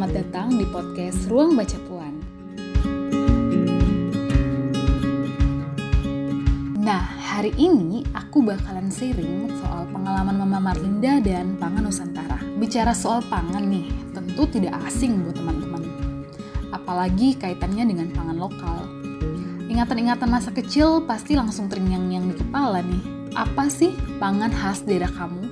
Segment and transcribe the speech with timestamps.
[0.00, 2.14] Selamat datang di podcast Ruang Baca Puan.
[6.80, 12.40] Nah, hari ini aku bakalan sharing soal pengalaman Mama Marlinda dan pangan Nusantara.
[12.56, 15.84] Bicara soal pangan nih, tentu tidak asing buat teman-teman.
[16.72, 18.80] Apalagi kaitannya dengan pangan lokal.
[19.68, 23.36] Ingatan-ingatan masa kecil pasti langsung terngiang-ngiang di kepala nih.
[23.36, 25.49] Apa sih pangan khas daerah kamu?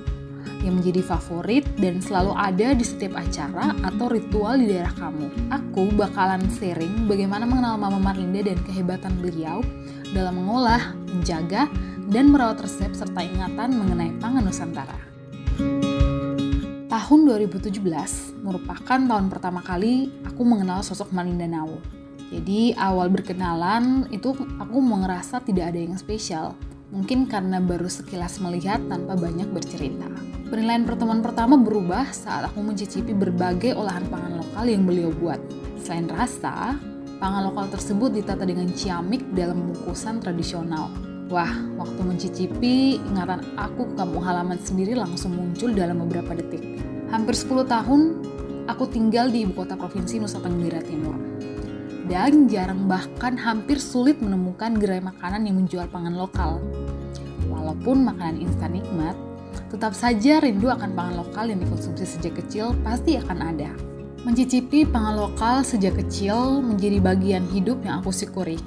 [0.63, 5.51] Yang menjadi favorit dan selalu ada di setiap acara atau ritual di daerah kamu.
[5.51, 9.63] Aku bakalan sharing bagaimana mengenal Mama Marlinda dan kehebatan beliau
[10.11, 11.69] dalam mengolah, menjaga,
[12.09, 14.97] dan merawat resep serta ingatan mengenai pangan Nusantara.
[16.89, 21.77] Tahun 2017 merupakan tahun pertama kali aku mengenal sosok Marlinda Nau.
[22.29, 26.53] Jadi awal berkenalan itu aku merasa tidak ada yang spesial.
[26.89, 30.09] Mungkin karena baru sekilas melihat tanpa banyak bercerita.
[30.49, 35.37] Penilaian pertemuan pertama berubah saat aku mencicipi berbagai olahan pangan lokal yang beliau buat.
[35.77, 36.73] Selain rasa,
[37.21, 40.89] pangan lokal tersebut ditata dengan ciamik dalam bungkusan tradisional.
[41.29, 46.81] Wah, waktu mencicipi, ingatan aku ke kampung halaman sendiri langsung muncul dalam beberapa detik.
[47.13, 48.01] Hampir 10 tahun,
[48.65, 51.13] aku tinggal di ibu kota provinsi Nusa Tenggara Timur.
[52.09, 56.57] Dan jarang bahkan hampir sulit menemukan gerai makanan yang menjual pangan lokal.
[57.53, 59.13] Walaupun makanan instan nikmat,
[59.69, 63.71] tetap saja rindu akan pangan lokal yang dikonsumsi sejak kecil pasti akan ada.
[64.25, 68.59] Mencicipi pangan lokal sejak kecil menjadi bagian hidup yang aku syukuri.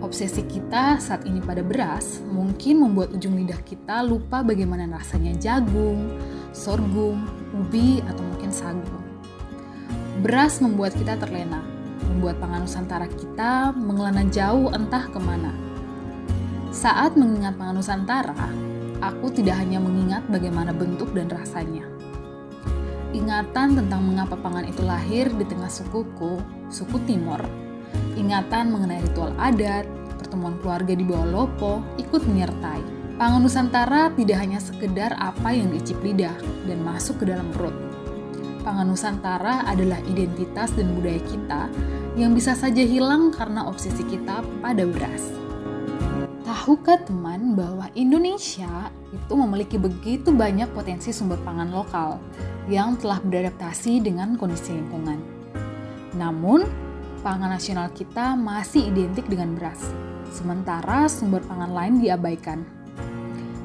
[0.00, 6.16] Obsesi kita saat ini pada beras mungkin membuat ujung lidah kita lupa bagaimana rasanya jagung,
[6.56, 8.98] sorghum, ubi, atau mungkin sagu.
[10.24, 11.62] Beras membuat kita terlena,
[12.10, 15.52] membuat pangan Nusantara kita mengelana jauh entah ke mana.
[16.72, 18.50] Saat mengingat pangan Nusantara,
[19.00, 21.84] aku tidak hanya mengingat bagaimana bentuk dan rasanya.
[23.10, 26.38] Ingatan tentang mengapa pangan itu lahir di tengah sukuku,
[26.70, 27.42] suku Timur.
[28.14, 29.82] Ingatan mengenai ritual adat,
[30.14, 33.00] pertemuan keluarga di bawah lopo, ikut menyertai.
[33.18, 36.32] Pangan Nusantara tidak hanya sekedar apa yang diicip lidah
[36.70, 37.74] dan masuk ke dalam perut.
[38.62, 41.66] Pangan Nusantara adalah identitas dan budaya kita
[42.14, 45.39] yang bisa saja hilang karena obsesi kita pada beras.
[46.60, 52.20] Tahukah teman bahwa Indonesia itu memiliki begitu banyak potensi sumber pangan lokal
[52.68, 55.16] yang telah beradaptasi dengan kondisi lingkungan.
[56.20, 56.68] Namun,
[57.24, 59.80] pangan nasional kita masih identik dengan beras,
[60.36, 62.60] sementara sumber pangan lain diabaikan.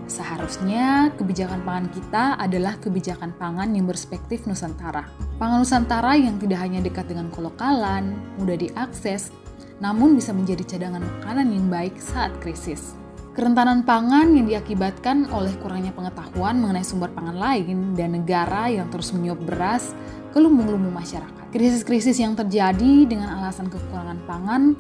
[0.07, 5.03] Seharusnya kebijakan pangan kita adalah kebijakan pangan yang berspektif Nusantara.
[5.35, 9.35] Pangan Nusantara yang tidak hanya dekat dengan kolokalan, mudah diakses,
[9.83, 12.95] namun bisa menjadi cadangan makanan yang baik saat krisis.
[13.35, 19.11] Kerentanan pangan yang diakibatkan oleh kurangnya pengetahuan mengenai sumber pangan lain dan negara yang terus
[19.11, 19.91] menyuap beras
[20.31, 21.51] ke lumbung-lumbung masyarakat.
[21.51, 24.79] Krisis-krisis yang terjadi dengan alasan kekurangan pangan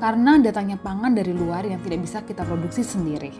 [0.00, 3.32] karena datangnya pangan dari luar yang tidak bisa kita produksi sendiri.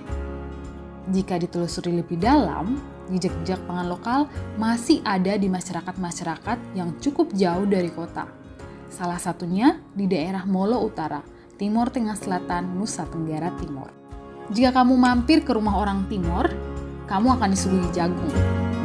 [1.09, 2.76] Jika ditelusuri lebih dalam,
[3.09, 4.20] jejak-jejak pangan lokal
[4.60, 8.46] masih ada di masyarakat-masyarakat yang cukup jauh dari kota
[8.86, 11.20] Salah satunya di daerah Molo Utara,
[11.58, 13.91] Timur Tengah Selatan, Nusa Tenggara Timur.
[14.52, 16.47] Jika kamu mampir ke rumah orang Timur,
[17.10, 18.34] kamu akan disuguhi jagung,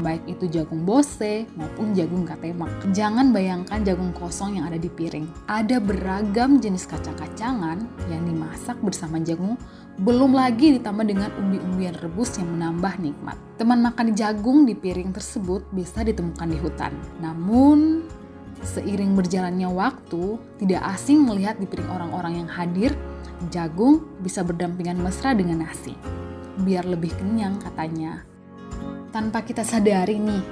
[0.02, 2.66] baik itu jagung bose maupun jagung katema.
[2.90, 5.30] Jangan bayangkan jagung kosong yang ada di piring.
[5.46, 9.56] Ada beragam jenis kacang-kacangan yang dimasak bersama jagung,
[10.02, 13.38] belum lagi ditambah dengan umbi-umbian rebus yang menambah nikmat.
[13.62, 16.94] Teman makan jagung di piring tersebut bisa ditemukan di hutan.
[17.22, 18.01] Namun,
[18.62, 22.94] Seiring berjalannya waktu, tidak asing melihat di piring orang-orang yang hadir,
[23.50, 25.98] jagung bisa berdampingan mesra dengan nasi.
[26.62, 28.22] Biar lebih kenyang katanya.
[29.10, 30.44] Tanpa kita sadari nih,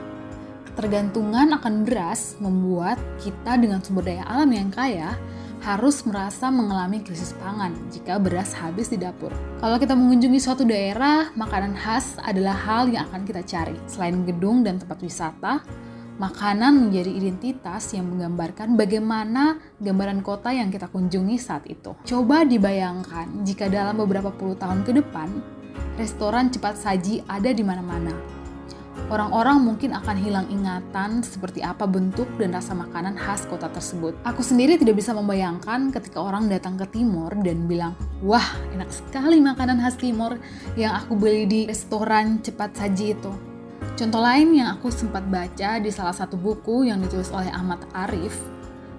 [0.74, 5.14] ketergantungan akan beras membuat kita dengan sumber daya alam yang kaya
[5.60, 9.36] harus merasa mengalami krisis pangan jika beras habis di dapur.
[9.60, 13.76] Kalau kita mengunjungi suatu daerah, makanan khas adalah hal yang akan kita cari.
[13.86, 15.60] Selain gedung dan tempat wisata,
[16.20, 21.96] Makanan menjadi identitas yang menggambarkan bagaimana gambaran kota yang kita kunjungi saat itu.
[22.04, 25.32] Coba dibayangkan jika dalam beberapa puluh tahun ke depan,
[25.96, 28.12] restoran cepat saji ada di mana-mana.
[29.08, 34.12] Orang-orang mungkin akan hilang ingatan seperti apa bentuk dan rasa makanan khas kota tersebut.
[34.28, 39.40] Aku sendiri tidak bisa membayangkan ketika orang datang ke timur dan bilang, "Wah, enak sekali
[39.40, 40.36] makanan khas timur
[40.76, 43.49] yang aku beli di restoran cepat saji itu."
[44.00, 48.32] Contoh lain yang aku sempat baca di salah satu buku yang ditulis oleh Ahmad Arif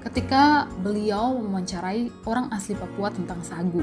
[0.04, 3.80] ketika beliau mewawancarai orang asli Papua tentang sagu.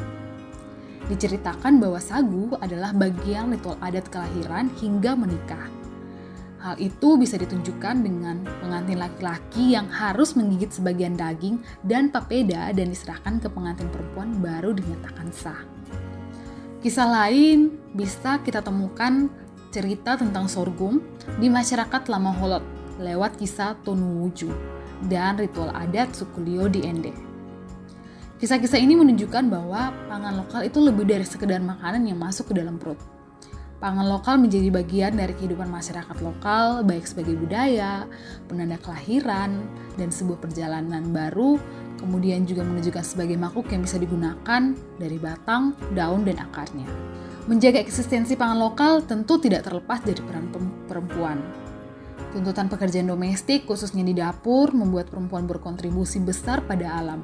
[1.09, 5.65] Diceritakan bahwa sagu adalah bagian ritual adat kelahiran hingga menikah.
[6.61, 12.93] Hal itu bisa ditunjukkan dengan pengantin laki-laki yang harus menggigit sebagian daging dan papeda dan
[12.93, 15.65] diserahkan ke pengantin perempuan baru dinyatakan sah.
[16.77, 19.33] Kisah lain bisa kita temukan
[19.69, 21.03] cerita tentang sorghum
[21.37, 22.63] di masyarakat lama Holot
[22.97, 24.49] lewat kisah Tonuwuju
[25.05, 27.13] dan ritual adat suku Lio di Ende.
[28.37, 32.77] Kisah-kisah ini menunjukkan bahwa pangan lokal itu lebih dari sekedar makanan yang masuk ke dalam
[32.77, 33.01] perut
[33.77, 38.09] Pangan lokal menjadi bagian dari kehidupan masyarakat lokal, baik sebagai budaya,
[38.49, 39.69] penanda kelahiran,
[40.01, 41.61] dan sebuah perjalanan baru,
[42.01, 46.89] kemudian juga menunjukkan sebagai makhluk yang bisa digunakan dari batang, daun, dan akarnya.
[47.47, 50.51] Menjaga eksistensi pangan lokal tentu tidak terlepas dari peran
[50.83, 51.39] perempuan.
[52.35, 57.23] Tuntutan pekerjaan domestik, khususnya di dapur, membuat perempuan berkontribusi besar pada alam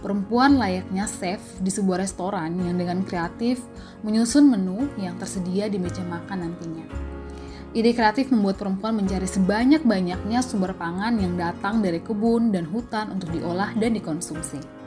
[0.00, 3.60] Perempuan layaknya chef di sebuah restoran yang dengan kreatif
[4.00, 6.88] menyusun menu yang tersedia di meja makan nantinya.
[7.76, 13.28] Ide kreatif membuat perempuan mencari sebanyak-banyaknya sumber pangan yang datang dari kebun dan hutan untuk
[13.28, 14.79] diolah dan dikonsumsi.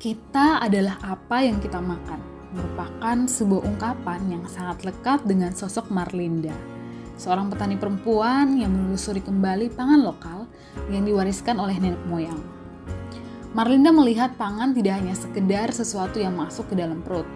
[0.00, 2.24] Kita adalah apa yang kita makan,
[2.56, 6.56] merupakan sebuah ungkapan yang sangat lekat dengan sosok Marlinda,
[7.20, 10.48] seorang petani perempuan yang menelusuri kembali pangan lokal
[10.88, 12.40] yang diwariskan oleh nenek moyang.
[13.52, 17.28] Marlinda melihat pangan tidak hanya sekedar sesuatu yang masuk ke dalam perut,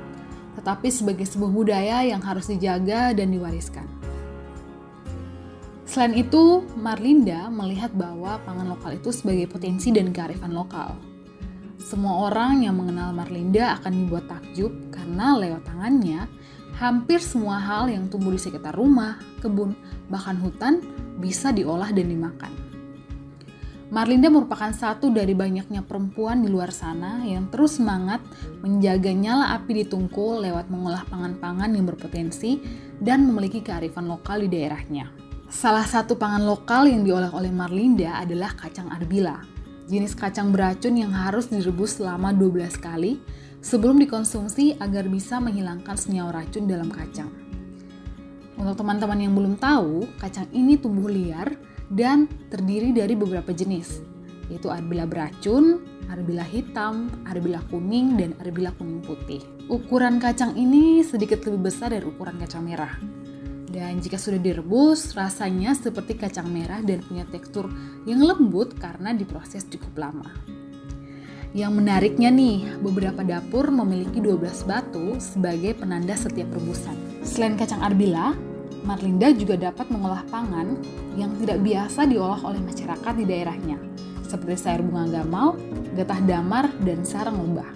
[0.56, 3.84] tetapi sebagai sebuah budaya yang harus dijaga dan diwariskan.
[5.84, 11.12] Selain itu, Marlinda melihat bahwa pangan lokal itu sebagai potensi dan kearifan lokal.
[11.84, 16.24] Semua orang yang mengenal Marlinda akan dibuat takjub karena lewat tangannya,
[16.80, 19.76] hampir semua hal yang tumbuh di sekitar rumah, kebun,
[20.08, 20.80] bahkan hutan
[21.20, 22.48] bisa diolah dan dimakan.
[23.92, 28.24] Marlinda merupakan satu dari banyaknya perempuan di luar sana yang terus semangat
[28.64, 32.64] menjaga nyala api di tungku lewat mengolah pangan-pangan yang berpotensi
[32.96, 35.12] dan memiliki kearifan lokal di daerahnya.
[35.52, 39.53] Salah satu pangan lokal yang diolah oleh Marlinda adalah kacang arbila,
[39.88, 43.20] jenis kacang beracun yang harus direbus selama 12 kali
[43.64, 47.32] sebelum dikonsumsi agar bisa menghilangkan senyawa racun dalam kacang.
[48.54, 51.52] Untuk teman-teman yang belum tahu, kacang ini tumbuh liar
[51.90, 54.00] dan terdiri dari beberapa jenis,
[54.46, 59.42] yaitu arbila beracun, arbila hitam, arbila kuning, dan arbila kuning putih.
[59.66, 62.94] Ukuran kacang ini sedikit lebih besar dari ukuran kacang merah.
[63.74, 67.66] Dan jika sudah direbus, rasanya seperti kacang merah dan punya tekstur
[68.06, 70.30] yang lembut karena diproses cukup lama.
[71.50, 76.94] Yang menariknya nih, beberapa dapur memiliki 12 batu sebagai penanda setiap rebusan.
[77.26, 78.38] Selain kacang arbila,
[78.86, 80.78] Marlinda juga dapat mengolah pangan
[81.18, 83.78] yang tidak biasa diolah oleh masyarakat di daerahnya,
[84.22, 85.58] seperti sayur bunga gamal,
[85.98, 87.70] getah damar, dan sarang lebah.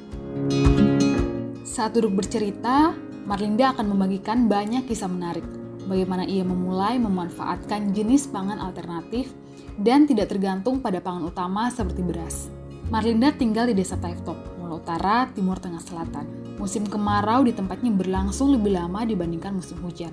[1.67, 2.95] Saat duduk bercerita,
[3.27, 5.47] Marlinda akan membagikan banyak kisah menarik,
[5.89, 9.33] bagaimana ia memulai memanfaatkan jenis pangan alternatif
[9.81, 12.53] dan tidak tergantung pada pangan utama seperti beras.
[12.89, 16.57] Marlinda tinggal di desa Taiftop, Mula Utara, Timur Tengah Selatan.
[16.57, 20.13] Musim kemarau di tempatnya berlangsung lebih lama dibandingkan musim hujan.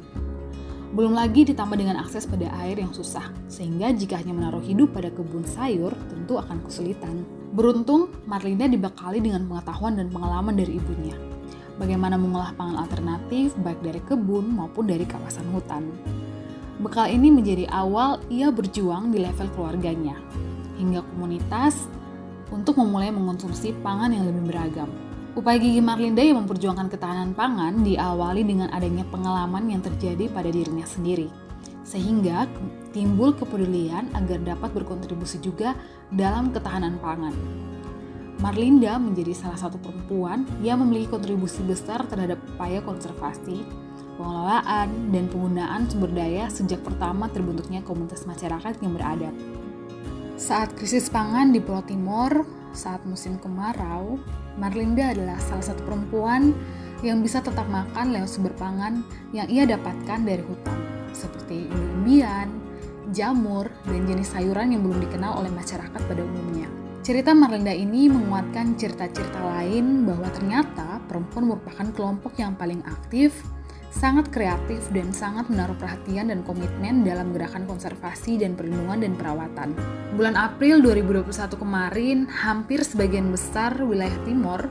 [0.95, 5.11] Belum lagi ditambah dengan akses pada air yang susah, sehingga jika hanya menaruh hidup pada
[5.11, 7.27] kebun sayur, tentu akan kesulitan.
[7.51, 11.24] Beruntung, Marlinda dibekali dengan pengetahuan dan pengalaman dari ibunya.
[11.75, 15.91] Bagaimana mengolah pangan alternatif baik dari kebun maupun dari kawasan hutan.
[16.79, 20.15] Bekal ini menjadi awal ia berjuang di level keluarganya,
[20.79, 21.87] hingga komunitas
[22.51, 24.87] untuk memulai mengonsumsi pangan yang lebih beragam.
[25.35, 30.87] Upaya Gigi Marlinda yang memperjuangkan ketahanan pangan diawali dengan adanya pengalaman yang terjadi pada dirinya
[30.87, 31.27] sendiri,
[31.83, 32.47] sehingga
[32.95, 35.75] timbul kepedulian agar dapat berkontribusi juga
[36.07, 37.35] dalam ketahanan pangan.
[38.43, 43.63] Marlinda menjadi salah satu perempuan yang memiliki kontribusi besar terhadap upaya konservasi,
[44.19, 49.35] pengelolaan, dan penggunaan sumber daya sejak pertama terbentuknya komunitas masyarakat yang beradab.
[50.35, 52.43] Saat krisis pangan di Pulau Timor,
[52.75, 54.19] saat musim kemarau,
[54.59, 56.51] Marlinda adalah salah satu perempuan
[56.99, 58.99] yang bisa tetap makan lewat sumber pangan
[59.31, 60.79] yang ia dapatkan dari hutan,
[61.15, 62.51] seperti umbi-umbian,
[63.15, 66.67] jamur, dan jenis sayuran yang belum dikenal oleh masyarakat pada umumnya.
[67.05, 73.45] Cerita Marlinda ini menguatkan cerita-cerita lain bahwa ternyata perempuan merupakan kelompok yang paling aktif
[73.93, 79.77] sangat kreatif dan sangat menaruh perhatian dan komitmen dalam gerakan konservasi dan perlindungan dan perawatan.
[80.17, 84.65] Bulan April 2021 kemarin, hampir sebagian besar wilayah timur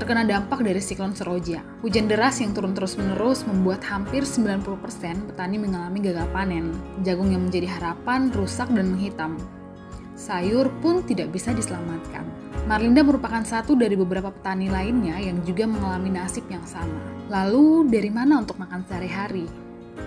[0.00, 1.60] terkena dampak dari siklon Seroja.
[1.84, 4.64] Hujan deras yang turun terus-menerus membuat hampir 90%
[5.28, 6.72] petani mengalami gagal panen.
[7.04, 9.36] Jagung yang menjadi harapan rusak dan menghitam.
[10.16, 12.24] Sayur pun tidak bisa diselamatkan.
[12.64, 17.04] Marlinda merupakan satu dari beberapa petani lainnya yang juga mengalami nasib yang sama.
[17.28, 19.44] Lalu, dari mana untuk makan sehari-hari?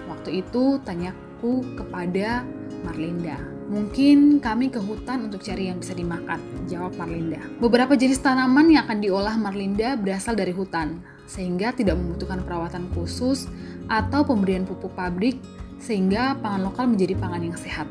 [0.09, 2.41] Waktu itu tanyaku kepada
[2.81, 3.37] Marlinda.
[3.69, 7.39] Mungkin kami ke hutan untuk cari yang bisa dimakan, jawab Marlinda.
[7.61, 13.45] Beberapa jenis tanaman yang akan diolah Marlinda berasal dari hutan, sehingga tidak membutuhkan perawatan khusus
[13.85, 15.37] atau pemberian pupuk pabrik,
[15.77, 17.85] sehingga pangan lokal menjadi pangan yang sehat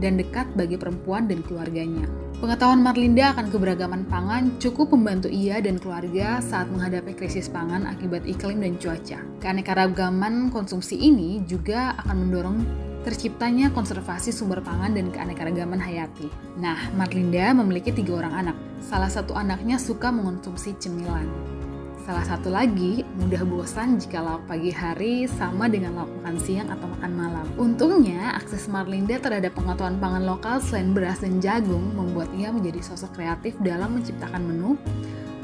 [0.00, 2.08] dan dekat bagi perempuan dan keluarganya.
[2.40, 8.24] Pengetahuan Marlinda akan keberagaman pangan cukup membantu ia dan keluarga saat menghadapi krisis pangan akibat
[8.24, 9.20] iklim dan cuaca.
[9.44, 12.58] Keanekaragaman konsumsi ini juga akan mendorong
[13.04, 16.32] terciptanya konservasi sumber pangan dan keanekaragaman hayati.
[16.56, 18.56] Nah, Marlinda memiliki tiga orang anak.
[18.80, 21.59] Salah satu anaknya suka mengonsumsi cemilan.
[22.00, 26.88] Salah satu lagi mudah bosan jika lauk pagi hari sama dengan lauk makan siang atau
[26.88, 27.46] makan malam.
[27.60, 33.20] Untungnya, akses Marlinda terhadap pengetahuan pangan lokal selain beras dan jagung membuat ia menjadi sosok
[33.20, 34.80] kreatif dalam menciptakan menu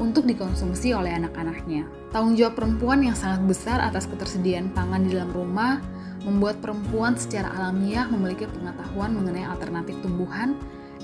[0.00, 1.84] untuk dikonsumsi oleh anak-anaknya.
[2.08, 5.76] Tanggung jawab perempuan yang sangat besar atas ketersediaan pangan di dalam rumah
[6.24, 10.56] membuat perempuan secara alamiah memiliki pengetahuan mengenai alternatif tumbuhan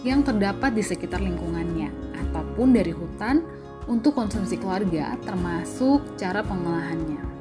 [0.02, 1.92] yang terdapat di sekitar lingkungannya,
[2.26, 3.44] ataupun dari hutan
[3.86, 7.32] untuk konsumsi keluarga, termasuk cara pengolahannya.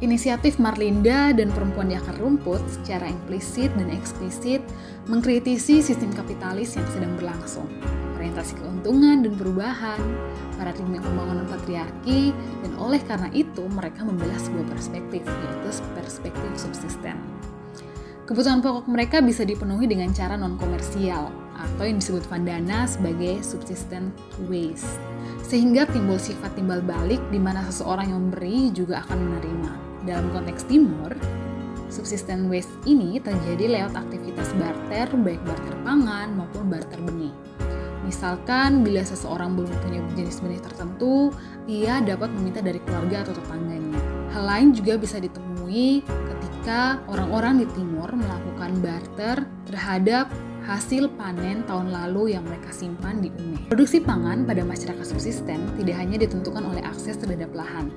[0.00, 4.64] Inisiatif Marlinda dan perempuan di akar rumput secara implisit dan eksplisit
[5.12, 7.68] mengkritisi sistem kapitalis yang sedang berlangsung
[8.20, 10.00] orientasi keuntungan dan perubahan,
[10.60, 17.16] paradigma pembangunan patriarki, dan oleh karena itu mereka membelah sebuah perspektif, yaitu perspektif subsisten.
[18.28, 24.08] Kebutuhan pokok mereka bisa dipenuhi dengan cara non-komersial, atau yang disebut Vandana sebagai subsisten
[24.48, 24.96] waste.
[25.44, 29.72] Sehingga timbul sifat timbal balik di mana seseorang yang memberi juga akan menerima.
[30.08, 31.12] Dalam konteks timur,
[31.92, 37.34] subsisten waste ini terjadi lewat aktivitas barter, baik barter pangan maupun barter benih.
[38.00, 41.30] Misalkan bila seseorang belum punya jenis benih tertentu,
[41.68, 44.00] ia dapat meminta dari keluarga atau tetangganya.
[44.32, 49.36] Hal lain juga bisa ditemui ketika orang-orang di timur melakukan barter
[49.68, 50.32] terhadap
[50.70, 53.66] hasil panen tahun lalu yang mereka simpan di UME.
[53.66, 57.90] Produksi pangan pada masyarakat subsisten tidak hanya ditentukan oleh akses terhadap lahan,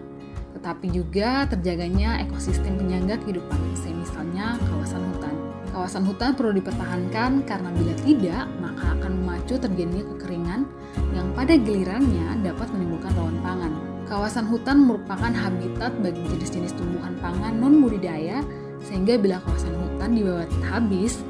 [0.57, 5.33] tetapi juga terjaganya ekosistem penyangga kehidupan, misalnya kawasan hutan.
[5.69, 10.65] Kawasan hutan perlu dipertahankan karena bila tidak, maka akan memacu terjadinya kekeringan
[11.13, 13.73] yang pada gilirannya dapat menimbulkan rawan pangan.
[14.09, 18.41] Kawasan hutan merupakan habitat bagi jenis-jenis tumbuhan pangan non-budidaya,
[18.81, 21.21] sehingga bila kawasan hutan dibawa habis,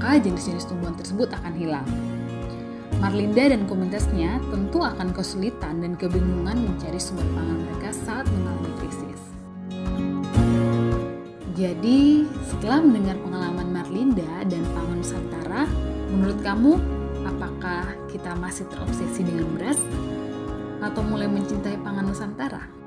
[0.00, 1.84] maka jenis-jenis tumbuhan tersebut akan hilang.
[3.04, 9.20] Marlinda dan komunitasnya tentu akan kesulitan dan kebingungan mencari sumber pangan mereka saat mengalami krisis.
[11.52, 15.68] Jadi, setelah mendengar pengalaman Marlinda dan Pangan Nusantara,
[16.08, 16.72] menurut kamu,
[17.28, 19.76] apakah kita masih terobsesi dengan beras?
[20.80, 22.79] Atau mulai mencintai pangan Nusantara?